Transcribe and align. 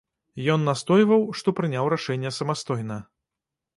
Ён 0.53 0.63
настойваў, 0.69 1.21
што 1.41 1.55
прыняў 1.61 1.93
рашэнне 1.97 2.35
самастойна. 2.41 2.97